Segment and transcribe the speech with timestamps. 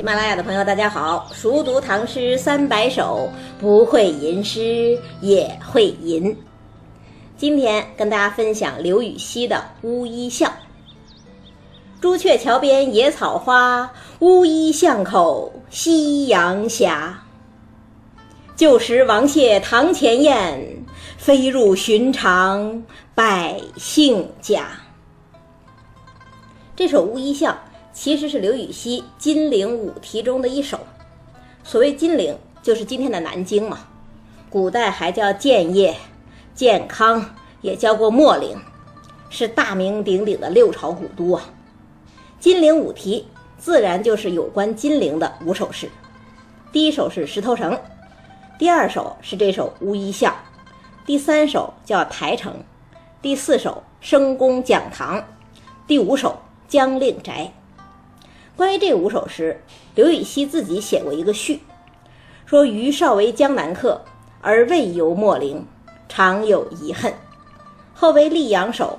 [0.00, 1.28] 喜马拉雅的朋友，大家好！
[1.30, 6.34] 熟读唐诗三百首，不会吟诗也会吟。
[7.36, 10.50] 今天跟大家分享刘禹锡的《乌衣巷》：
[12.00, 16.90] 朱雀桥边野草花，乌衣巷口夕阳斜。
[18.56, 20.82] 旧时王谢堂前燕，
[21.18, 22.82] 飞入寻常
[23.14, 24.66] 百姓家。
[26.74, 27.52] 这首《乌衣巷》。
[28.02, 30.80] 其实是刘禹锡《金陵五题》中的一首。
[31.62, 33.80] 所谓金陵，就是今天的南京嘛。
[34.48, 35.94] 古代还叫建业、
[36.54, 37.22] 建康，
[37.60, 38.56] 也叫过秣陵，
[39.28, 41.44] 是大名鼎鼎的六朝古都啊。
[42.42, 45.86] 《金陵五题》自然就是有关金陵的五首诗。
[46.72, 47.70] 第一首是《石头城》，
[48.58, 50.32] 第二首是这首《乌衣巷》，
[51.04, 52.50] 第三首叫《台城》，
[53.20, 55.18] 第四首《生公讲堂》，
[55.86, 56.30] 第五首
[56.66, 57.52] 《江令宅》。
[58.60, 59.58] 关于这五首诗，
[59.94, 61.60] 刘禹锡自己写过一个序，
[62.44, 64.02] 说：“余少为江南客，
[64.42, 65.64] 而未游秣陵，
[66.10, 67.10] 常有遗恨。
[67.94, 68.98] 后为溧阳守，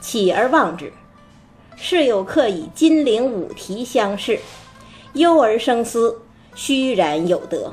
[0.00, 0.92] 起而望之，
[1.76, 4.40] 事有客以金陵五题相视，
[5.12, 6.20] 忧而生思，
[6.56, 7.72] 虚然有得。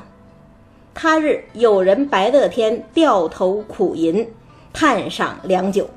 [0.93, 4.31] 他日有人白乐天掉头苦吟，
[4.71, 5.89] 叹赏良久，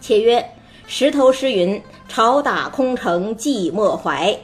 [0.00, 0.48] 且曰。”
[0.90, 4.36] 石头诗云：“朝打空城寂寞怀，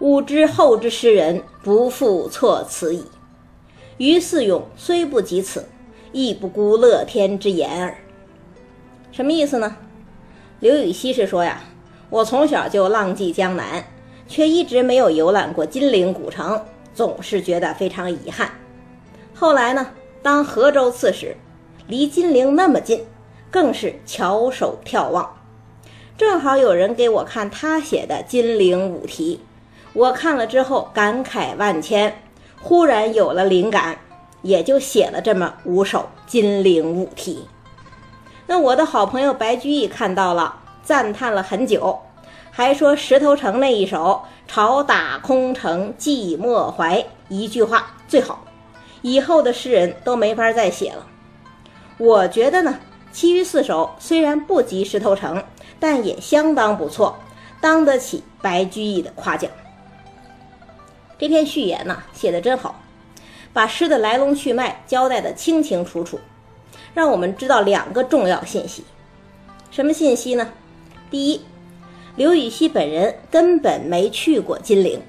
[0.00, 3.04] 吾之后之诗人不复措此矣。”
[3.98, 5.68] 于四咏虽不及此，
[6.10, 7.94] 亦不孤乐天之言耳。
[9.12, 9.76] 什么意思呢？
[10.60, 11.62] 刘禹锡是说呀，
[12.08, 13.84] 我从小就浪迹江南，
[14.26, 16.58] 却一直没有游览过金陵古城，
[16.94, 18.50] 总是觉得非常遗憾。
[19.34, 19.86] 后来呢，
[20.22, 21.36] 当河州刺史，
[21.86, 23.04] 离金陵那么近，
[23.50, 25.39] 更是翘首眺望。
[26.20, 29.40] 正好有人给我看他写的《金陵五题》，
[29.94, 32.22] 我看了之后感慨万千，
[32.60, 33.98] 忽然有了灵感，
[34.42, 37.48] 也就写了这么五首《金陵五题》。
[38.46, 41.98] 那我的好朋友白居易看到了，赞叹了很久，
[42.50, 48.44] 还说石头城那一首“朝打空城寂寞怀”一句话最好，
[49.00, 51.06] 以后的诗人都没法再写了。
[51.96, 52.78] 我觉得呢，
[53.10, 55.42] 其余四首虽然不及石头城。
[55.80, 57.18] 但也相当不错，
[57.60, 59.50] 当得起白居易的夸奖。
[61.18, 62.80] 这篇序言呢，写的真好，
[63.52, 66.20] 把诗的来龙去脉交代的清清楚楚，
[66.94, 68.84] 让我们知道两个重要信息。
[69.70, 70.52] 什么信息呢？
[71.10, 71.40] 第一，
[72.16, 75.00] 刘禹锡本人根本没去过金陵，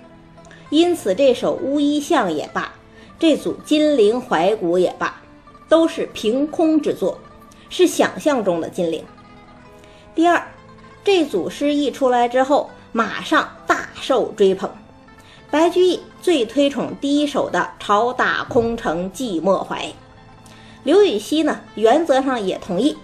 [0.70, 2.74] 因此这首《乌衣巷》也罢，
[3.20, 5.22] 这组《金陵怀古》也罢，
[5.70, 7.18] 都是凭空之作，
[7.70, 9.04] 是想象中的金陵。
[10.16, 10.46] 第二。
[11.04, 14.70] 这组诗一出来之后，马上大受追捧。
[15.50, 19.92] 白居易最推崇第一首的“朝打空城寂寞怀”，
[20.84, 22.96] 刘禹锡呢原则上也同意，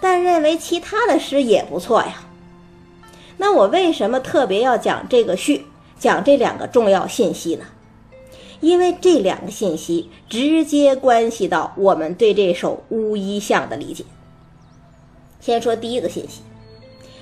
[0.00, 2.22] 但认为其他的诗也不错呀。
[3.38, 5.66] 那我为什么特别要讲这个序，
[5.98, 7.64] 讲这两个重要信息呢？
[8.60, 14.04] 因为这两个信息直接关系到我们对这首《乌衣巷》的理解。
[15.40, 16.42] 先说第一个信息。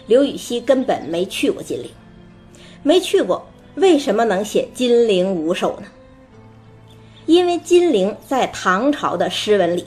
[0.06, 1.90] 刘禹锡根本没去过金陵，
[2.82, 5.86] 没去过，为什么能写《金陵五首》呢？
[7.26, 9.86] 因为金陵在唐朝的诗文里，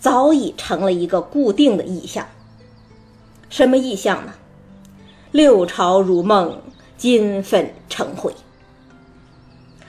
[0.00, 2.26] 早已成了一个固定的意象。
[3.48, 4.34] 什么意象呢？
[5.30, 6.60] 六朝如梦，
[6.96, 8.34] 金粉成灰。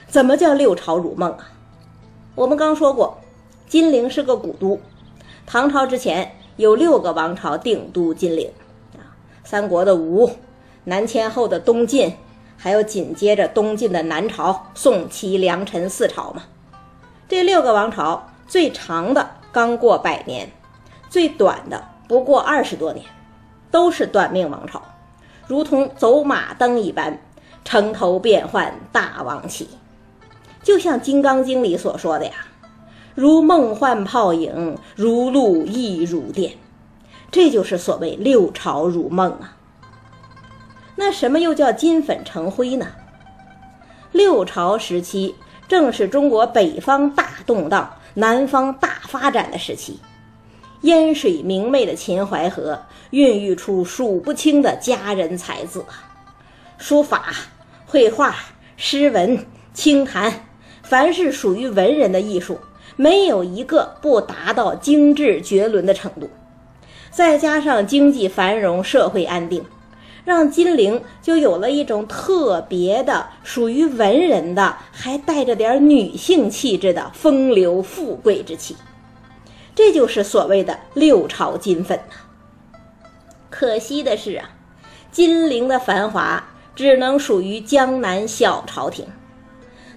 [0.06, 1.50] 怎么叫六朝如梦啊？
[2.36, 3.18] 我们刚说过，
[3.68, 4.78] 金陵是个古都，
[5.44, 8.48] 唐朝之前有六个王朝定都金陵。
[9.46, 10.28] 三国的吴，
[10.82, 12.12] 南迁后的东晋，
[12.56, 16.42] 还有紧接着东晋的南朝、宋、齐、梁、陈四朝嘛。
[17.28, 20.50] 这六个王朝最长的刚过百年，
[21.08, 23.06] 最短的不过二十多年，
[23.70, 24.82] 都是短命王朝，
[25.46, 27.16] 如同走马灯一般，
[27.64, 29.68] 城头变幻大王旗。
[30.60, 32.32] 就像《金刚经》里所说的呀，
[33.14, 36.54] 如梦幻泡影，如露亦如电。
[37.36, 39.58] 这就是所谓六朝如梦啊。
[40.96, 42.86] 那什么又叫金粉成灰呢？
[44.10, 45.34] 六朝时期
[45.68, 50.00] 正是中国北方大动荡、南方大发展的时期，
[50.80, 52.80] 烟水明媚的秦淮河
[53.10, 55.84] 孕育出数不清的佳人才子。
[56.78, 57.34] 书法、
[57.84, 58.34] 绘画、
[58.78, 59.44] 诗文、
[59.74, 60.46] 清谈，
[60.82, 62.58] 凡是属于文人的艺术，
[62.96, 66.30] 没有一个不达到精致绝伦的程度。
[67.16, 69.64] 再加上经济繁荣、社会安定，
[70.22, 78.76] 让金陵就有了一种特别的、属于文人的，还带着点女性气质的风流富贵之气。
[79.74, 82.16] 这就是所谓的六朝金粉呐。
[83.48, 84.50] 可惜的是啊，
[85.10, 89.06] 金陵的繁华只能属于江南小朝廷。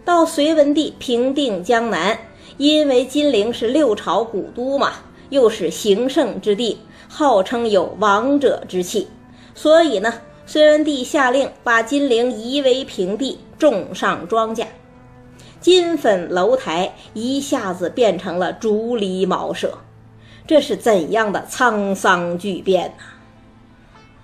[0.06, 2.18] 到隋文帝平定江南，
[2.56, 4.94] 因为金陵是六朝古都嘛，
[5.30, 6.80] 又是行胜之地，
[7.10, 9.10] 号称有王者之气，
[9.54, 10.14] 所以呢，
[10.46, 14.68] 隋文帝下令把金陵夷为平地，种上庄稼，
[15.60, 19.80] 金粉楼台一下子变成了竹篱茅舍，
[20.48, 23.04] 这是怎样的沧桑巨变呐！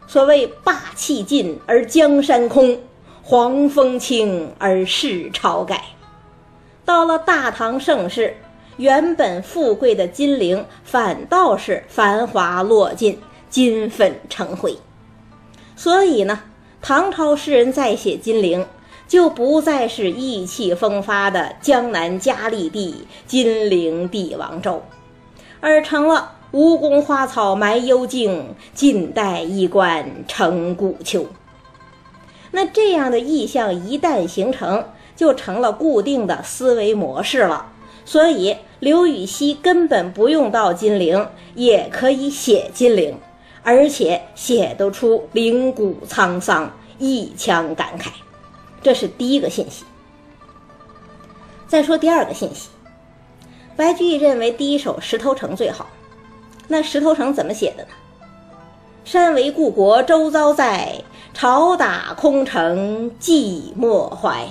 [0.08, 2.80] 所谓霸气尽而江山空。
[3.28, 5.84] 黄风清而世朝改，
[6.86, 8.38] 到了大唐盛世，
[8.78, 13.20] 原本富贵的金陵反倒是繁华落尽，
[13.50, 14.78] 金粉成灰。
[15.76, 16.42] 所以呢，
[16.82, 18.66] 唐朝诗人再写金陵，
[19.08, 24.84] 就不再是意气风发的江南佳丽地金陵帝王州，
[25.62, 31.26] 而成了吴宫花草埋幽径，晋代衣冠成古丘。
[32.52, 34.86] 那这样的意象一旦形成，
[35.16, 37.72] 就成了固定的思维模式了。
[38.06, 43.18] 所以刘禹锡根本不用到金陵，也可以写金陵，
[43.64, 48.10] 而且写得出灵骨沧桑、一腔感慨。
[48.82, 49.84] 这是第一个信息。
[51.68, 52.70] 再说第二个信息，
[53.76, 55.88] 白居易认为第一首《石头城》最好。
[56.68, 57.90] 那《石头城》怎么写的呢？
[59.04, 61.04] 山为故国周遭在。
[61.38, 64.48] 朝打空城寂寞怀，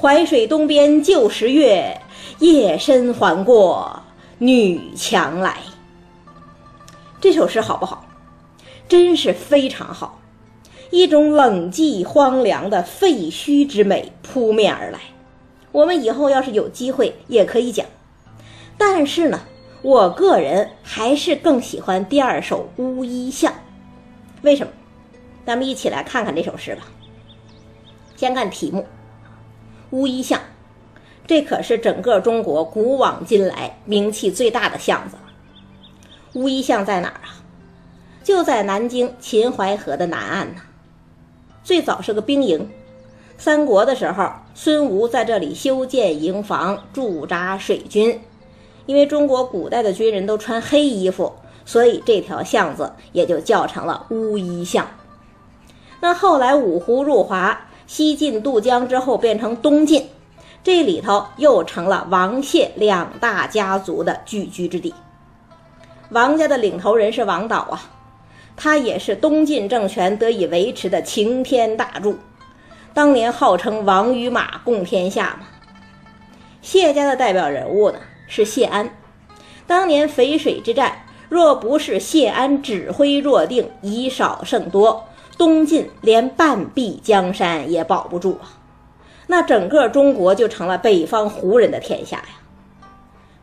[0.00, 2.00] 淮水东边旧时月，
[2.38, 4.02] 夜深还过
[4.38, 5.58] 女墙来。
[7.20, 8.06] 这首诗好不好？
[8.88, 10.18] 真是非常好，
[10.88, 14.98] 一种冷寂荒凉的废墟之美扑面而来。
[15.70, 17.84] 我们以后要是有机会也可以讲，
[18.78, 19.42] 但是呢，
[19.82, 23.52] 我个人还是更喜欢第二首《乌衣巷》，
[24.40, 24.72] 为什么？
[25.44, 26.84] 咱们一起来看看这首诗吧。
[28.16, 28.86] 先看题目
[29.90, 30.40] ，“乌衣巷”，
[31.26, 35.16] 这可是整个中国古往今来名气最大的巷子。
[36.34, 37.42] 乌衣巷在哪儿啊？
[38.22, 40.60] 就在南京秦淮河的南岸呢。
[41.64, 42.70] 最早是个兵营，
[43.36, 48.20] 三国的时候，孙吴在这里修建营房，驻扎水军。
[48.86, 51.32] 因为中国古代的军人都穿黑衣服，
[51.64, 54.86] 所以这条巷子也就叫成了乌衣巷。
[56.00, 60.06] 那后来五胡入华，西晋渡江之后变成东晋，
[60.62, 64.94] 这里头又成了王谢两大家族的聚居之地。
[66.10, 67.82] 王家的领头人是王导啊，
[68.56, 72.16] 他也是东晋政权得以维持的擎天大柱，
[72.94, 75.48] 当年号称王与马共天下嘛。
[76.62, 77.98] 谢家的代表人物呢
[78.28, 78.88] 是谢安，
[79.66, 85.08] 当年淝水之战，若不是谢安指挥若定，以少胜多。
[85.40, 88.60] 东晋连半壁江山也保不住啊，
[89.26, 92.26] 那整个中国就成了北方胡人的天下呀。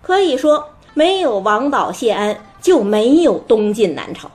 [0.03, 4.29] 可以说，没有王导、谢安，就没有东晋南朝。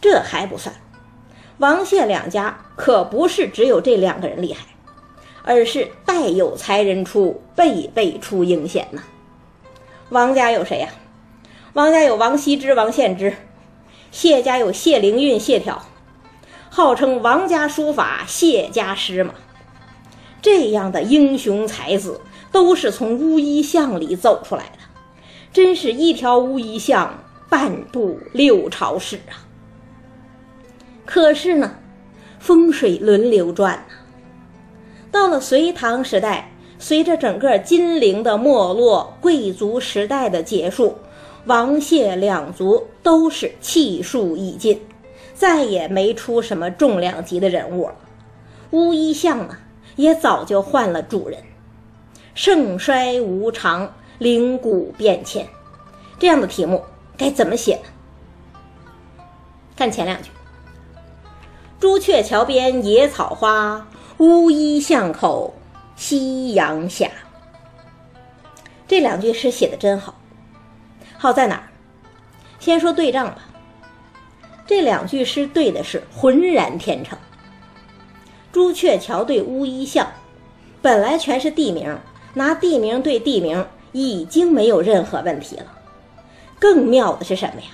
[0.00, 0.74] 这还不算，
[1.58, 4.66] 王谢两家可不是只有这两个人厉害，
[5.44, 9.04] 而是代有才人出，辈辈出英贤呐。
[10.08, 10.88] 王家有谁呀？
[11.74, 13.30] 王家有王羲之、王献之；
[14.10, 15.78] 谢家有谢灵运、谢朓。
[16.76, 19.32] 号称王家书法，谢家诗嘛，
[20.42, 24.78] 这样的英雄才子都是从乌衣巷里走出来的，
[25.52, 29.46] 真是一条乌衣巷，半部六朝史啊。
[31.04, 31.76] 可是呢，
[32.40, 33.94] 风水轮流转呐，
[35.12, 36.50] 到了隋唐时代，
[36.80, 40.98] 随着整个金陵的没落，贵族时代的结束，
[41.44, 44.82] 王谢两族都是气数已尽。
[45.34, 47.96] 再也没出什么重量级的人物了，
[48.70, 49.58] 乌衣巷呢
[49.96, 51.42] 也早就换了主人，
[52.34, 55.46] 盛衰无常，灵骨变迁，
[56.18, 56.82] 这样的题目
[57.16, 57.82] 该怎么写呢？
[59.76, 60.30] 看前两句：
[61.80, 63.88] 朱雀桥边野草花，
[64.18, 65.52] 乌衣巷口
[65.96, 67.10] 夕阳斜。
[68.86, 70.14] 这两句诗写的真好，
[71.18, 71.68] 好在哪儿？
[72.60, 73.38] 先说对仗吧。
[74.66, 77.18] 这两句诗对的是浑然天成。
[78.52, 80.06] 朱雀桥对乌衣巷，
[80.80, 81.98] 本来全是地名，
[82.34, 85.66] 拿地名对地名已经没有任何问题了。
[86.58, 87.68] 更妙的是什么呀？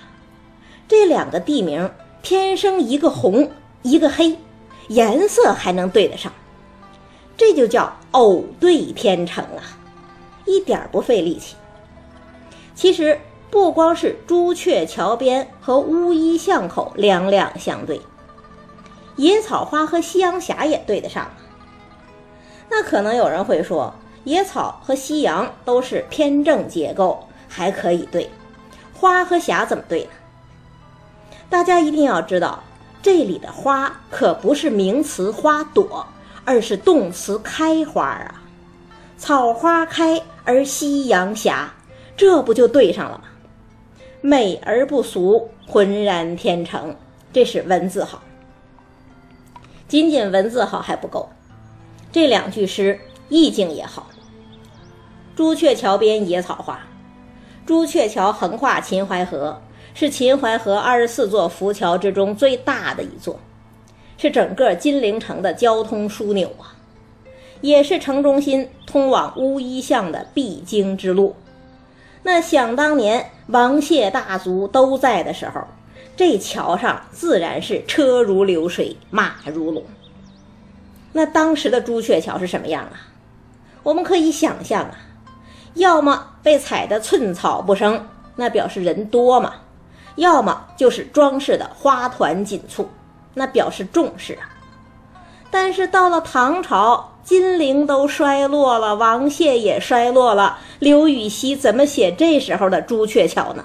[0.89, 1.89] 这两个地名
[2.23, 3.51] 天生一个红
[3.83, 4.37] 一个黑，
[4.89, 6.33] 颜色还能对得上，
[7.37, 9.79] 这就叫偶对天成啊，
[10.47, 11.55] 一点不费力气。
[12.75, 18.01] 其实不光是朱雀桥边和乌衣巷口两两相对，
[19.17, 21.29] 野草花和夕阳霞也对得上。
[22.71, 23.93] 那可能有人会说，
[24.23, 28.31] 野草和夕阳都是偏正结构，还可以对，
[28.95, 30.11] 花和霞怎么对呢？
[31.49, 32.63] 大家一定要知道，
[33.03, 36.07] 这里的花可不是名词花朵，
[36.45, 38.41] 而是动词开花啊。
[39.19, 41.69] 草花开而夕阳霞，
[42.17, 43.25] 这不就对上了吗？
[44.21, 46.95] 美而不俗，浑然天成。
[47.33, 48.23] 这是文字好，
[49.87, 51.29] 仅仅文字好还不够。
[52.13, 52.99] 这两句诗
[53.29, 54.09] 意境也好。
[55.37, 56.81] 朱雀桥边野草花，
[57.65, 59.63] 朱雀桥横跨秦淮河，
[59.95, 63.39] 是秦淮河二十四座浮桥之中最大的一座，
[64.19, 66.77] 是整个金陵城的交通枢纽啊，
[67.61, 71.35] 也是城中心通往乌衣巷的必经之路。
[72.23, 75.63] 那想当年王谢大族都在的时候，
[76.17, 79.83] 这桥上自然是车如流水，马如龙。
[81.13, 83.09] 那当时的朱雀桥是什么样啊？
[83.83, 84.95] 我们可以想象啊，
[85.75, 89.51] 要么被踩得寸草不生，那表示人多嘛；
[90.17, 92.89] 要么就是装饰的花团锦簇，
[93.33, 94.51] 那表示重视啊。
[95.51, 103.65] 但是到了唐朝，金陵都衰落了，王谢也衰落了，刘禹锡怎么写这时候的朱雀桥呢？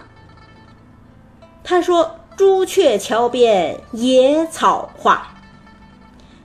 [1.63, 5.27] 他说：“朱雀桥边野草花。”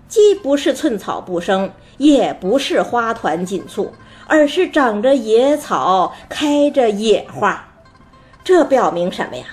[0.08, 3.92] 既不是寸草不生，也不是花团锦簇，
[4.26, 7.68] 而是长着野草，开着野花。
[8.42, 9.44] 这表明什么呀？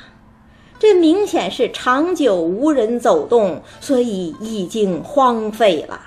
[0.79, 5.99] 这明显是长久无人走动，所以已经荒废了。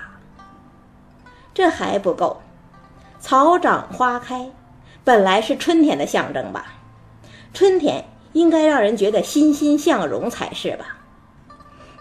[1.53, 2.41] 这还不够，
[3.19, 4.49] 草长花开，
[5.03, 6.73] 本来是春天的象征吧？
[7.53, 10.97] 春天应该让人觉得欣欣向荣才是吧？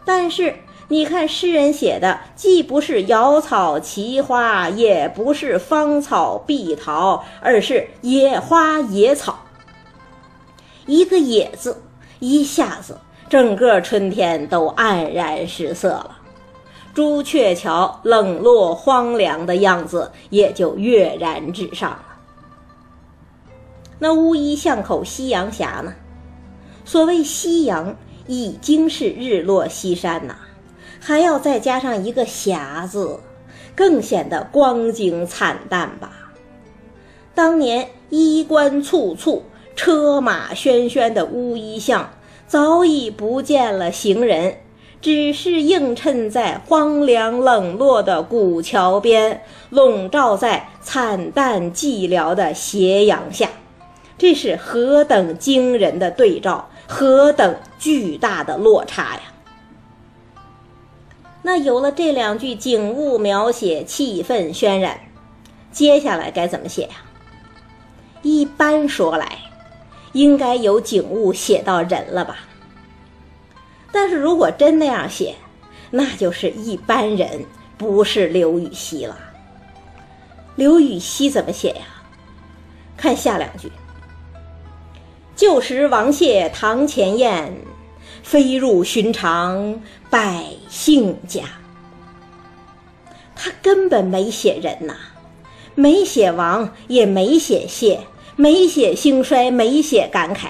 [0.05, 0.55] 但是。
[0.93, 9.39] 你看，诗人写的既不是瑶草奇花，也不是芳草碧桃，而是野花野草。
[10.87, 11.81] 一个“野”字，
[12.19, 16.19] 一下子整个春天都黯然失色了，
[17.01, 22.05] 朱雀桥冷落荒凉的样子也就跃然纸上了。
[23.99, 25.95] 那乌衣巷口夕阳霞呢？
[26.85, 30.37] 所谓夕阳，已经是日落西山呐。
[31.01, 33.19] 还要再加上一个“霞”字，
[33.75, 36.31] 更显得光景惨淡吧。
[37.35, 39.43] 当年衣冠簇簇、
[39.75, 42.11] 车马喧喧的乌衣巷，
[42.47, 44.55] 早已不见了行人，
[45.01, 53.49] 只是映衬在荒凉冷落的古桥边，笼罩在惨淡寂寥的斜阳下。
[54.19, 59.23] 这是何等惊人的对照，何等巨大的落差呀！
[61.41, 65.01] 那有了这两句景物描写，气氛渲染，
[65.73, 66.97] 接下来该怎么写呀？
[68.21, 69.39] 一般说来，
[70.13, 72.37] 应该有景物写到人了吧？
[73.93, 75.35] 但是如果真那样写，
[75.91, 77.45] 那就是一般人，
[77.77, 79.19] 不是刘禹锡了。
[80.57, 81.83] 刘禹锡怎么写呀？
[82.97, 83.71] 看下两句：
[85.35, 87.55] 旧时王谢堂前燕。
[88.23, 89.81] 飞入寻常
[90.11, 91.43] 百姓家，
[93.35, 94.95] 他根本没写人呐，
[95.75, 98.01] 没写王，也没写谢，
[98.37, 100.49] 没写兴衰，没写感慨，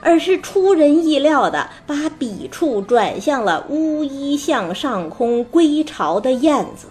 [0.00, 6.88] 而是出人意料的把笔触转向了乌衣巷上空归巢的燕子。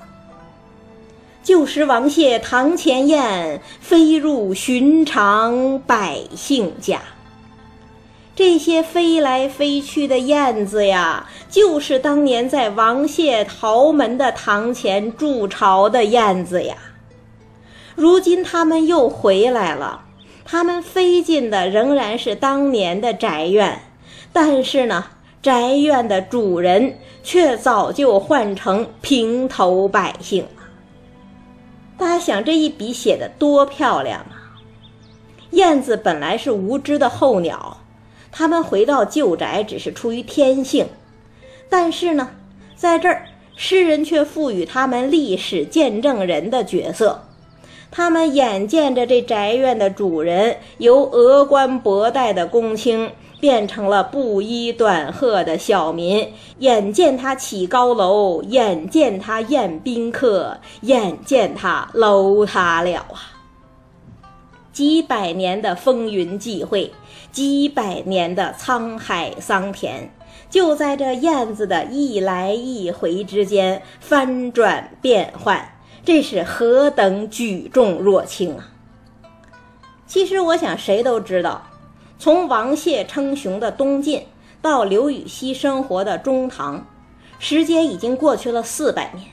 [1.43, 6.99] 旧时王谢堂前燕，飞入寻常百姓家。
[8.35, 16.75] 这些飞来飞去的燕子呀，就是当年在王谢陶门的堂前筑巢的燕子呀。
[17.95, 20.04] 如今他们又回来了，
[20.47, 23.81] 他们飞进的仍然是当年的宅院，
[24.31, 25.03] 但是呢，
[25.41, 30.49] 宅院的主人却早就换成平头百姓了。
[31.97, 34.61] 大家想，这一笔写的多漂亮啊！
[35.49, 37.77] 燕子本来是无知的候鸟。
[38.31, 40.85] 他们回到旧宅只是出于天性，
[41.69, 42.29] 但是呢，
[42.75, 43.25] 在这儿
[43.55, 47.23] 诗人却赋予他们历史见证人的角色。
[47.95, 53.09] 他们眼见着这宅院的主人由峨冠博带的公卿
[53.39, 56.33] 变成了布衣短褐的小民。
[56.59, 63.31] 眼见他起高楼，眼见他宴宾客，眼见他楼塌了啊！
[64.73, 66.91] 几百年的风云际会，
[67.31, 70.09] 几百年的沧海桑田，
[70.49, 75.74] 就在这燕子的一来一回之间翻转变换，
[76.05, 78.69] 这是何等举重若轻啊！
[80.05, 81.65] 其实，我想谁都知道。
[82.19, 84.27] 从王谢称雄的东晋
[84.61, 86.85] 到刘禹锡生活的中唐，
[87.39, 89.27] 时间已经过去了四百年。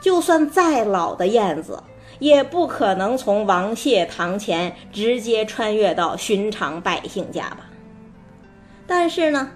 [0.00, 1.82] 就算再老的燕子，
[2.20, 7.68] 也不可能从王谢堂前直接穿越到寻常百姓家吧？
[8.86, 9.50] 但是呢，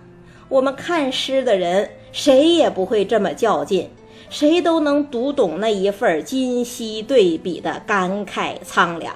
[0.48, 3.88] 我们看诗的人谁也不会这么较劲，
[4.34, 9.14] 谁都能读懂那一份今昔对比的感慨苍凉。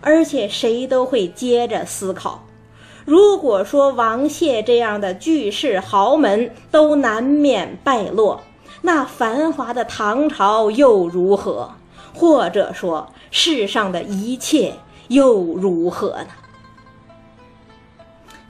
[0.00, 2.44] 而且谁都会接着思考：
[3.04, 8.42] 如果说王谢这样的巨士豪门都难免败落，
[8.82, 11.70] 那繁华的唐朝又如何？
[12.12, 14.74] 或者说世上的一切
[15.06, 16.26] 又如何呢？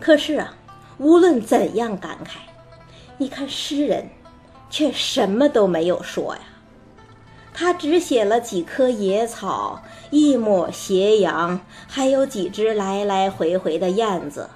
[0.00, 0.54] 可是啊，
[0.96, 2.38] 无论怎样感慨，
[3.18, 4.08] 你看诗人
[4.74, 6.40] 却什么都没有说呀。
[7.52, 14.50] 他只写了几棵野草，一抹斜阳，还有几只来来回回的燕子，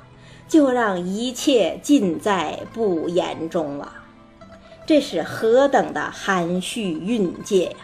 [0.49, 3.93] 就让一切尽在不言中了。
[4.85, 7.77] 这是何等的含蓄蕴藉呀！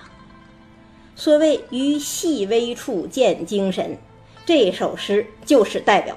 [1.15, 3.97] 所谓“于细微处见精神”，
[4.45, 6.17] 这首诗就是代表。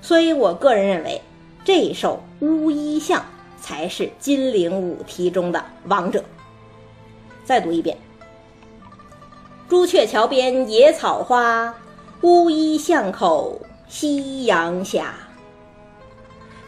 [0.00, 1.20] 所以我个人认为，
[1.62, 3.20] 这首《乌衣巷》
[3.66, 6.22] 才是金陵五题中的王者。
[7.44, 7.98] 再读一遍。
[9.68, 11.74] 朱雀桥边野草花，
[12.20, 15.14] 乌衣巷口夕阳下。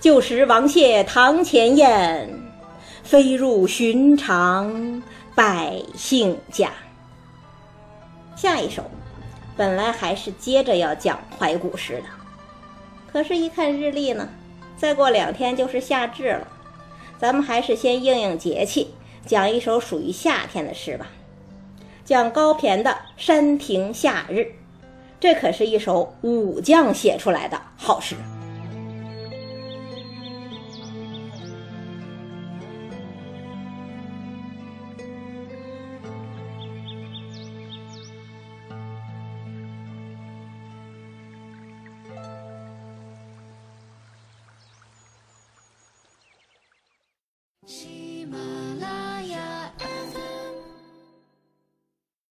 [0.00, 2.28] 旧时王谢堂前燕，
[3.04, 5.00] 飞入寻常
[5.36, 6.72] 百姓家。
[8.34, 8.82] 下一首，
[9.56, 12.08] 本来还是接着要讲怀古诗的，
[13.12, 14.28] 可是，一看日历呢，
[14.76, 16.46] 再过两天就是夏至了，
[17.18, 18.94] 咱们还是先应应节气，
[19.26, 21.08] 讲一首属于夏天的诗吧。
[22.04, 24.38] 讲高骈的《山亭夏日》，
[25.20, 28.14] 这可是一首武将写出来的好诗。